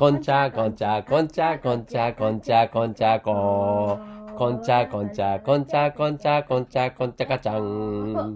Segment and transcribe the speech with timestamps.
[0.00, 4.00] こんちゃこんちゃこんちゃこんちゃこんちゃこんちゃこ
[4.34, 8.14] こんちゃこんちゃこんちゃこんちゃこんちゃこんちゃかちゃん。
[8.14, 8.32] は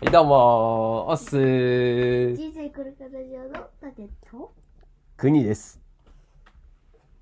[0.00, 2.34] い、どうもおっすー。
[2.34, 4.54] 人生これからラジオのタケと
[5.18, 5.78] 国です。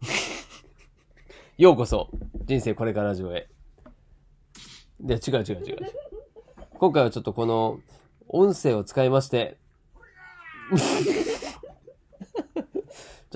[1.59, 2.09] ようこそ、
[2.45, 3.49] 人生これからラジオへ。
[5.01, 5.79] で、違う違う違う。
[6.79, 7.81] 今回はちょっとこの
[8.29, 9.59] 音声を使いまして、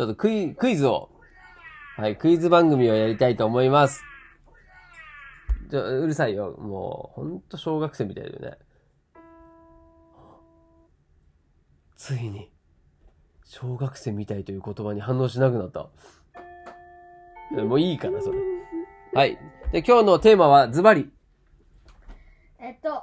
[0.00, 1.10] ちょっとクイクイズを、
[1.98, 4.02] はい、クイズ番組をやりたいと思います。
[5.70, 6.52] ちょうるさいよ。
[6.52, 8.58] もう、ほんと小学生みたいだよね。
[11.98, 12.50] ついに。
[13.44, 15.90] 小学生みたいという言葉に反応しなくなった。
[17.62, 18.38] もういいから、それ。
[19.12, 19.38] はい。
[19.70, 21.10] で、今日のテーマはズバリ。
[22.58, 23.02] えっと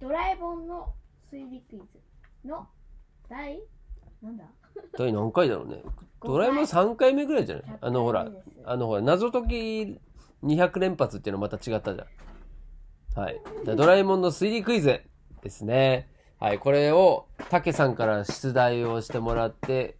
[0.00, 0.94] ドラえもんの
[1.32, 2.68] 推理クイズの
[3.28, 3.60] 第
[4.22, 4.44] なんだ？
[4.98, 5.82] 第何回だろうね。
[6.22, 7.78] ドラえもん3回目ぐらいじゃない？
[7.80, 8.28] あのほら、
[8.64, 10.00] あのほら、謎解き
[10.44, 13.20] 200連発っていうのまた違ったじゃん。
[13.20, 13.40] はい。
[13.64, 15.00] でドラえもんの推理クイズ
[15.42, 16.08] ですね。
[16.38, 16.58] はい。
[16.58, 19.96] これを、たけさんから出題をしてもらって、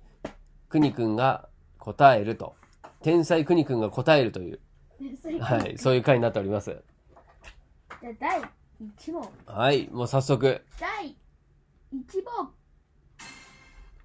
[0.69, 2.55] くにくんが答えると。
[3.03, 4.61] 天才くにくんが答えるという、
[5.41, 5.77] はい。
[5.77, 6.71] そういう回になっております。
[8.01, 9.89] じゃあ第1問はい。
[9.91, 10.65] もう早速。
[10.81, 11.17] 第
[11.93, 12.51] 1問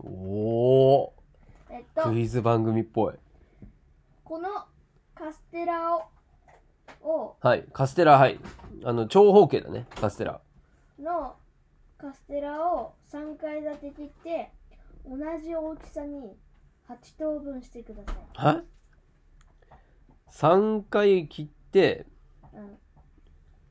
[0.08, 1.14] お
[1.70, 2.04] えっー。
[2.04, 3.14] とクイズ番組っぽい。
[4.24, 4.50] この
[5.16, 6.04] カステラを
[7.02, 7.66] をはい。
[7.72, 8.40] カステラ、はい。
[8.84, 9.86] あの、長方形だね。
[10.00, 10.42] カステラ。
[11.00, 11.36] の
[11.98, 14.52] カステラを3階建て切って
[15.06, 16.36] 同じ大きさに
[16.90, 18.64] 8等分してくださいはい
[20.32, 22.06] ?3 回切って、
[22.54, 22.78] うん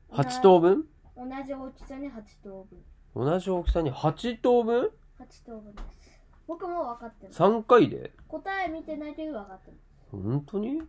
[0.09, 0.85] 8等分？
[1.17, 2.11] 同じ大きさに8
[2.43, 2.79] 等分
[3.15, 6.06] 同じ大きさに8等分？8等分です
[6.47, 8.11] 僕も分かってます ?3 回で？
[8.27, 10.81] 答え見てないけど分かってます本当に？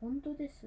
[0.00, 0.66] 本当です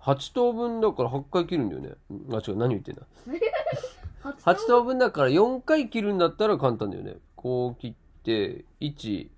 [0.00, 1.94] ?8 等分だから8回切るんだよね。
[2.10, 3.02] うんあ、違う、何言ってんだ？
[4.24, 7.16] 8 8等分だから4回切るんだったら簡単だよね。
[7.36, 9.30] こう切って、1、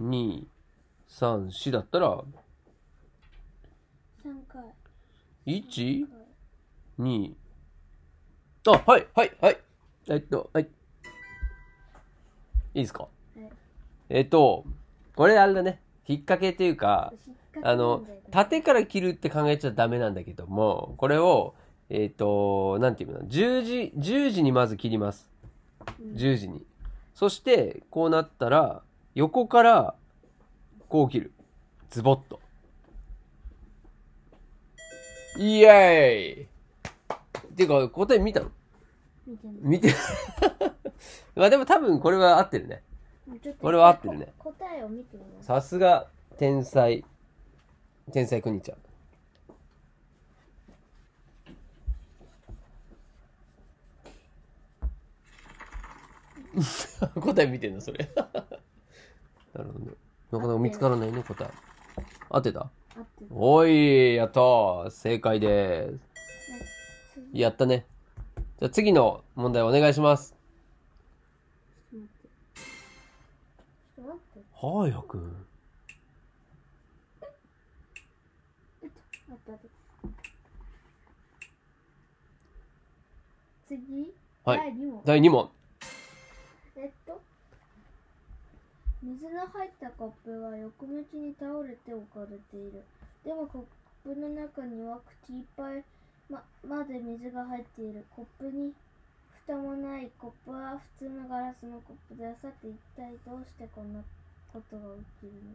[0.00, 0.46] 2、
[1.08, 2.16] 3、4だったら、
[4.24, 4.62] 3回
[5.46, 6.06] 1?
[7.00, 7.34] 2
[8.66, 9.58] あはいはいはい
[10.08, 10.68] えっとはいい
[12.80, 13.06] いですか、い
[14.14, 14.64] えっと
[15.16, 15.80] これあれだね。
[16.06, 17.12] 引っ掛けというか
[17.64, 21.54] あの縦から切るって考えちゃダメなんだけどもこれを
[21.90, 23.26] えっとなんていうの？
[23.26, 25.28] 十字十字にまず切ります。
[26.00, 26.64] うん十字に。
[27.12, 28.82] そしてこうなったら
[29.16, 29.94] 横から
[30.88, 31.32] こう切る。
[31.90, 32.40] ズボッと。
[35.38, 36.42] イエーイ！
[36.44, 38.50] っていうか答え見たの？
[39.26, 39.56] 見てない。
[39.62, 39.92] 見て
[41.34, 42.82] まあでも多分これは合ってるね
[43.60, 45.46] これは合ってるねこ答えを見てみます。
[45.46, 46.08] さすが
[46.38, 47.04] 天才。
[48.12, 48.78] 天才くにちゃん。
[57.20, 58.10] 答え見てんのそれ。
[58.14, 59.92] なるほどね。
[60.30, 61.50] なかなか見つからないね答え。
[62.28, 62.60] 合ってた？
[62.60, 62.70] 合っ
[63.04, 64.90] てるおいやったー。
[64.90, 65.98] 正解です。
[67.14, 67.40] 次。
[67.40, 67.86] やったね。
[68.60, 70.33] じゃあ次の問題お願いします
[74.04, 75.18] 早く。
[83.66, 84.12] 次、
[84.44, 84.58] はい。
[84.58, 85.02] 第2問。
[85.06, 85.50] 第2問。
[86.76, 87.18] えっと
[89.02, 92.84] 水の入ったコップは横向きに倒れて置かれている。
[93.24, 95.82] でもコップの中には口いっぱい
[96.28, 98.04] ままで水が入っている。
[98.14, 98.74] コップに
[99.46, 104.00] 蓋もないコップは普通のガラスのコップでさて一体どうしてこんな
[104.52, 104.82] ことが
[105.20, 105.50] 起きるの？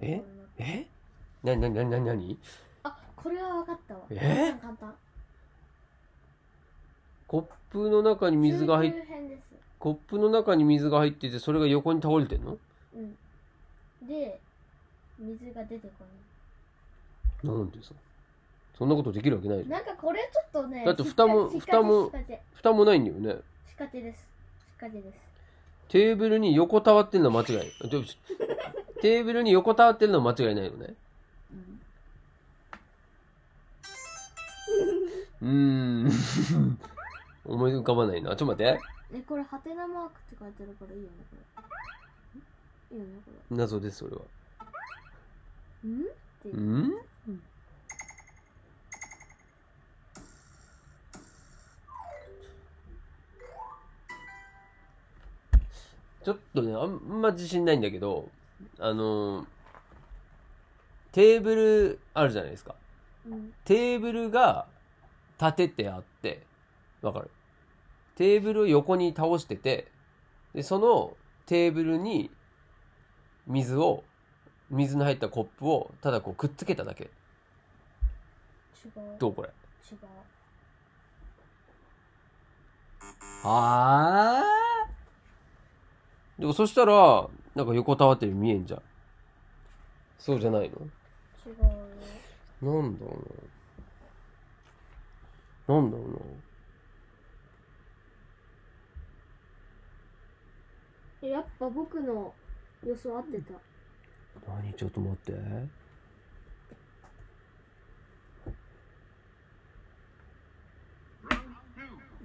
[0.00, 0.22] え？
[0.58, 0.86] え
[1.42, 2.38] なになになになに
[2.84, 4.00] あこれは分かったわ。
[4.10, 4.54] え？
[4.62, 4.94] 簡単
[7.26, 9.40] コップの中に水が入っ中級編です。
[9.78, 12.56] コップの中に水が入っててそれが横に倒れてんの？
[12.94, 13.16] うん。
[14.06, 14.38] で
[15.18, 16.04] 水が出てこ
[17.44, 17.56] ない。
[17.56, 17.92] なんでさ？
[18.78, 19.70] そんなことできるわけないじゃん。
[19.70, 22.42] なんかこれちょっとねだって蓋も仕掛け蓋も仕掛け。
[22.54, 23.42] 蓋もないんだよね。
[23.68, 24.18] 仕掛けです。
[24.18, 24.24] 仕
[24.80, 25.18] 掛けです。
[25.88, 27.70] テーブルに横たわってんのは間違い。
[27.70, 28.02] ちょちょ
[29.00, 30.94] テーブルに横たわってるのは間違いないのね。
[35.42, 36.10] うーん。
[37.44, 38.30] 思い浮かばないな。
[38.30, 38.80] ちょっと待って。
[39.14, 41.36] えこれハテナマークって書いてあるからいいよねこ
[42.90, 42.96] れ。
[42.96, 44.22] いいよねこ謎ですそれは。
[45.84, 46.00] れん？
[46.00, 46.04] っ
[46.42, 46.92] てうん
[56.26, 58.28] ちょっとねあんま自信ないんだけど
[58.80, 59.46] あのー
[61.12, 62.74] テーブルあるじゃないですか。
[63.26, 63.54] うん。
[63.64, 64.66] テーブルが
[65.40, 66.42] 立ててあって、
[67.00, 67.30] わかる？
[68.16, 69.86] テーブルを横に倒してて、
[70.52, 72.30] で、そのテーブルに
[73.46, 74.04] 水を、
[74.68, 77.04] 水の入ったコップをただこうくっつけただけ。
[77.04, 77.06] 違
[78.88, 78.92] う。
[79.18, 79.48] どうこれ？
[79.48, 79.98] 違う。
[83.42, 84.42] はあ
[86.38, 88.82] でもそしたら、なんか横たわってる見えんじゃん。
[90.18, 90.76] そうじゃないの？
[91.46, 93.16] 違うよなんだろ
[95.68, 95.76] うな。
[95.76, 96.16] なんだろうな。
[101.22, 102.34] えやっぱ僕の
[102.84, 103.54] 予想合ってた
[104.62, 104.72] 何？
[104.76, 105.32] ちょっと待って。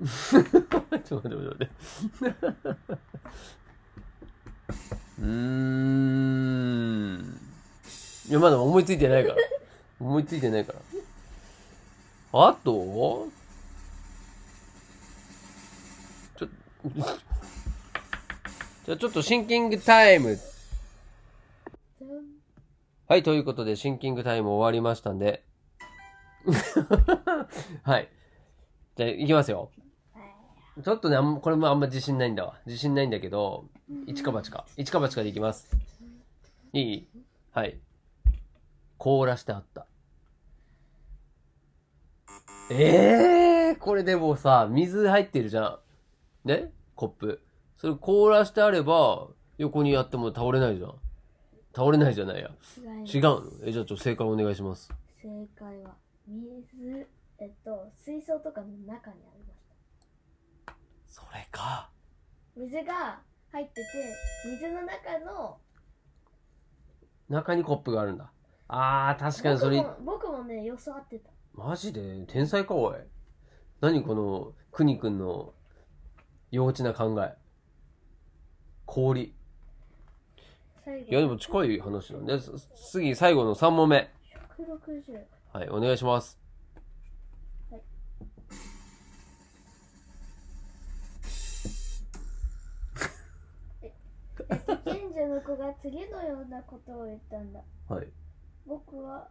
[0.02, 1.70] ちょっと待って待って待って。
[5.22, 7.22] うーん。
[8.28, 9.36] いや、まだ思いついてないから。
[10.02, 10.80] 思いついてないから。
[12.34, 13.28] あと？
[16.38, 16.48] ちょ、
[18.86, 20.40] じゃあちょっとシンキングタイム
[23.08, 25.44] はい、ということで、シンキングタイム終わりましたんで。
[27.84, 28.08] はい。
[28.96, 29.70] じゃあ、いきますよ。
[30.84, 32.58] ちょっとね、あんまこれもあんま自信ないんだわ。
[32.66, 33.66] 自信ないんだけど、
[34.08, 34.66] 一か八か。
[34.78, 35.70] 一か八かでいきます。
[36.72, 37.08] いい？
[37.52, 37.78] はい。
[38.98, 39.86] 凍らしてあった。
[42.70, 45.80] ええー、これでもさ、水入ってるじゃ
[46.46, 46.48] ん。
[46.48, 46.72] ね？
[46.96, 47.42] コップ。
[47.78, 49.28] それ凍らしてあれば、
[49.58, 50.94] 横にやっても倒れないじゃん。
[51.76, 52.50] 倒れないじゃないや。
[53.06, 53.44] 違違うの？
[53.66, 54.90] え、じゃあちょっと正解お願いします。
[55.22, 55.28] 正
[55.60, 55.96] 解は
[56.28, 57.08] 水
[57.40, 59.41] えっと水槽とかの中にありました
[61.12, 61.90] それか。
[62.56, 63.20] 水が
[63.52, 63.88] 入ってて
[64.46, 65.58] 水の中の
[67.30, 68.32] 中にコップがあるんだ。
[68.70, 72.26] あー、確かにそれ、僕も僕もね予想合ってたマジで？
[72.28, 72.98] 天才か、おい。
[73.82, 75.54] 何この、くにくんの
[76.50, 77.36] 幼稚な考え。
[78.86, 79.36] 氷。
[80.86, 82.52] 最後いや、でも近い話なんで、す
[82.92, 84.10] 次、最後の3問目。
[84.58, 86.41] 160はい、お願いします。
[95.32, 97.62] の子が次のようなことを言ったんだ。
[97.88, 98.08] はい。
[98.66, 99.28] 僕は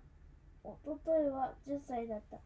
[0.64, 2.38] 一昨日は10歳だった。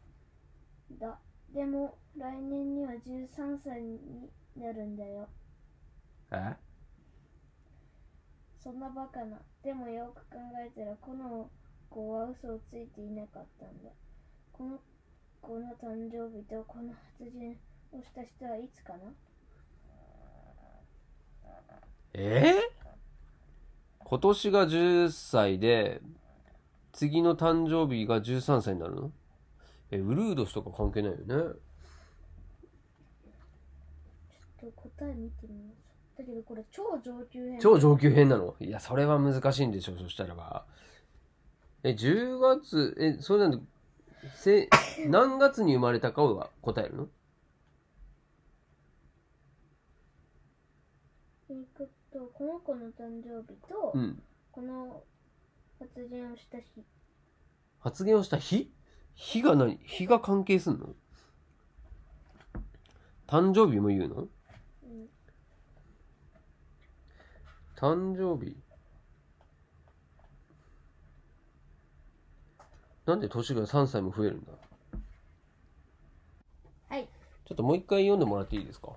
[0.99, 1.19] だ。
[1.53, 5.27] でも来年には13歳になるんだよ。
[6.31, 6.55] え？
[8.61, 9.37] そんなバカな。
[9.63, 11.49] でもよく考えたらこの
[11.89, 13.89] 子は嘘をついていなかったんだ。
[14.51, 14.79] この
[15.41, 17.57] 子の誕生日とこの発言
[17.91, 18.99] をした人はいつかな。
[22.13, 22.53] え？
[22.53, 22.64] ー
[24.15, 25.99] 今年が10歳で、
[26.93, 29.11] 次の誕生日が13歳になるの？
[29.91, 31.25] え、ウルード氏とか関係ないよね。
[31.25, 36.17] ちょっと答え見てみます。
[36.17, 37.59] だけどこれ超上級編。
[37.59, 38.55] 超上級編なの？
[38.61, 40.65] いや、それは難しいんでしょ、そしたらば。
[41.83, 43.65] え、10月、え、それなんで、
[44.33, 44.69] せ、
[45.09, 47.09] 何月に生まれたかを答えるの
[51.49, 54.23] えーっとこの子の誕生日と、うん。
[54.53, 55.03] この
[55.79, 56.63] 発言をした日。
[57.79, 58.71] 発言をした日？
[59.15, 59.77] 日が何？
[59.83, 60.95] 日が関係すんの？
[63.27, 64.15] 誕生日も言うの？
[64.15, 64.29] うん。
[67.75, 68.55] 誕生日。
[73.05, 74.53] なんで年が3歳も増えるんだ？
[76.87, 77.09] はい。
[77.45, 78.93] ちょっともう一回読んでもらっていいですか？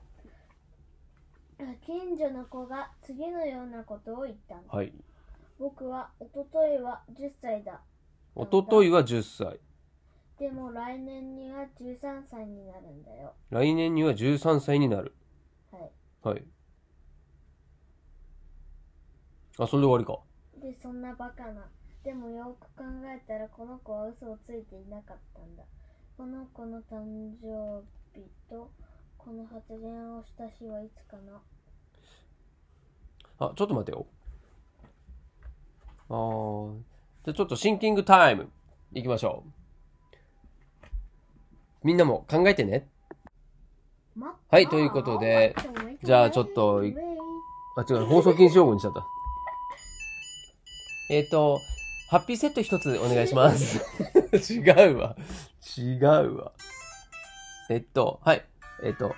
[1.85, 4.93] 近所の子が次のようなことを言ったんだはい。
[5.59, 7.81] 僕は一昨日は10歳だ
[8.35, 9.61] おとといは10歳。
[10.39, 15.15] でも来年には13歳になるんだよ来年には13歳になる。
[15.73, 15.91] はい
[16.23, 16.45] はい。
[19.59, 20.21] あ、それで終わりか。
[20.61, 21.69] でそんなバカな
[22.05, 25.65] でもよく考えたらこの子は嘘をついていなかったんだ
[26.17, 27.05] この子の誕
[27.43, 27.83] 生
[28.15, 28.71] 日と
[29.17, 31.41] この発言をした日はいつかな
[33.39, 34.07] あ、ちょっと待ってよ。
[36.11, 36.75] あー。
[37.25, 38.49] じゃあちょっとシンキングタイム。
[38.93, 40.97] いきましょう。
[41.85, 42.89] みんなも考えてね。
[44.17, 45.55] まはいということで
[46.03, 46.97] じゃあちょっとい
[47.77, 49.07] あ、違う、放送禁止用語にしちゃった。
[51.11, 51.61] えっ、と、
[52.11, 53.81] ハッピーセット一つお願いします。
[54.53, 54.59] 違
[54.91, 55.17] うわ。
[55.77, 56.53] 違うわ。
[57.71, 58.45] えっと、はい。
[58.83, 59.15] えっと。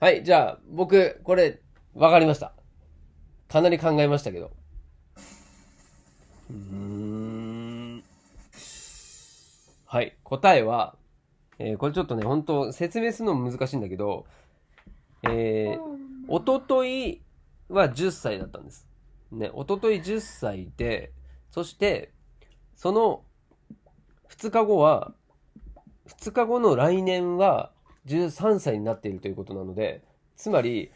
[0.00, 1.60] はい、じゃあ、僕、これ、
[1.94, 2.54] わかりました。
[3.52, 4.50] かなり考えましたけど。
[6.50, 8.02] うーん。
[9.84, 10.16] はい。
[10.24, 10.96] 答えは、
[11.58, 14.24] えーこれちょっとね、本当説明するのも難しいんだけど、
[15.24, 15.80] えー、
[16.28, 17.20] おととい
[17.68, 18.88] は10歳だったんです。
[19.30, 21.12] ね、おととい10歳で、
[21.50, 22.10] そして、
[22.74, 23.22] その
[24.30, 25.12] 2日後は、
[26.08, 27.70] 2日後の来年は
[28.06, 30.02] 13歳になっているということなので、
[30.36, 30.90] つまり、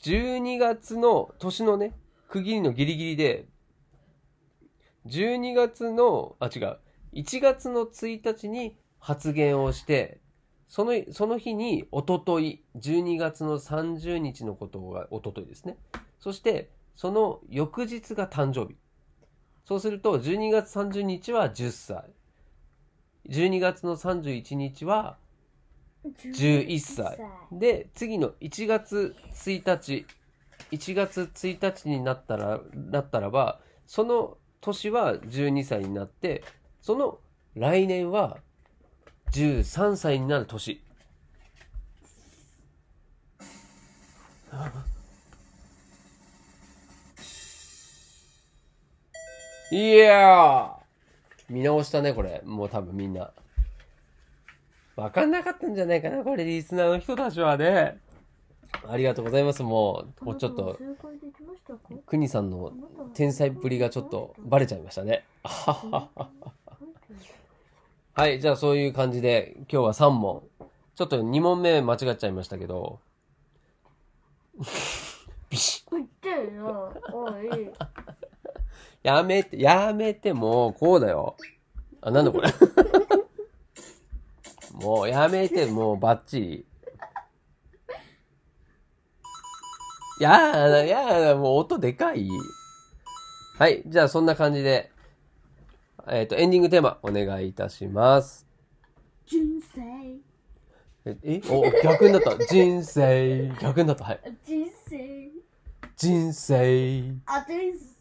[0.00, 1.94] 12月の年のね、
[2.28, 3.46] 区切りのギリギリで、
[5.06, 6.78] 12月の、あ、違う、
[7.14, 10.20] 1月の1日に発言をして、
[10.68, 15.76] その、その日に、おととい、12月の30日のことがおとといですね。
[16.20, 18.76] そして、その翌日が誕生日。
[19.64, 22.10] そうすると、12月30日は10歳。
[23.28, 25.18] 12月の31日は
[26.16, 27.18] 11歳。
[27.52, 30.06] で、次の1月1日、
[30.72, 36.42] 1月1日になったら、なったらば、その年は12歳になって、
[36.80, 37.18] その
[37.54, 38.38] 来年は
[39.32, 40.82] 13歳になる年。
[49.70, 50.78] いやー
[51.50, 52.42] 見直したね、これ。
[52.44, 53.32] もう多分みんな。
[54.98, 58.00] わかんなかったんじゃないかな、これ、リスナーの人たちはね。
[58.88, 59.62] ありがとうございます。
[59.62, 60.76] もう、もうちょっと、
[62.04, 62.72] くにさんの
[63.14, 65.24] 天才っぷりがちょっとバレちゃいましたね。
[65.44, 66.08] あ
[68.12, 70.42] はい、じゃあそういう感じで、今日は3問。
[70.96, 72.98] ちょっと2問目間違っちゃいましたけど。
[75.48, 75.88] ビシッ
[79.04, 81.36] やめて、やめて、もう、こうだよ。
[82.00, 82.48] あ、なんだこれ？
[84.78, 86.66] もう、やめて、もう、バッチリ。
[90.20, 92.28] やだ、やだ、もう音でかい。
[93.58, 94.92] はい、じゃあそんな感じで、
[96.06, 98.46] えっ、と、エンディングテーマ、お願いいたします。
[99.26, 99.80] 人生
[101.04, 101.42] え、え？
[101.50, 102.38] お、逆になった。
[102.46, 103.52] 人生。
[103.60, 104.04] 逆になった。
[104.04, 104.20] はい。
[104.44, 105.30] 人生
[105.96, 107.14] 人生。
[107.26, 107.98] あです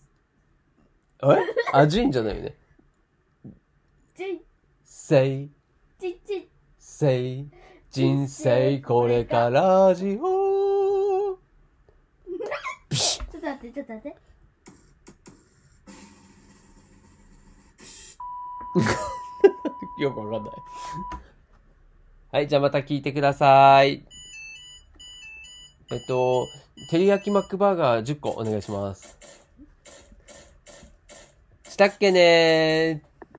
[1.24, 1.26] え？
[1.74, 2.56] あ、人じゃないよね。
[4.16, 4.42] 人
[4.84, 5.50] 生。
[6.00, 6.50] ちち
[7.00, 7.46] 生
[7.92, 11.38] 人生これからじを
[12.90, 14.18] ちょっと待ってちょっと待って
[20.02, 20.54] よくわかんない。
[22.32, 24.04] はい、じゃあまた聞いてください。
[25.92, 26.48] えっと、
[26.90, 29.20] 照り焼きマックバーガー10個お願いします。
[31.70, 33.07] したっけねー